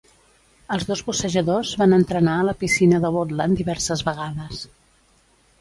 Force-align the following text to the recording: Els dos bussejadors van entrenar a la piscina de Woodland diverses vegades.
Els 0.75 0.85
dos 0.91 1.03
bussejadors 1.09 1.73
van 1.83 1.93
entrenar 1.99 2.39
a 2.39 2.47
la 2.47 2.57
piscina 2.63 3.03
de 3.05 3.15
Woodland 3.19 3.63
diverses 3.63 4.03
vegades. 4.09 4.65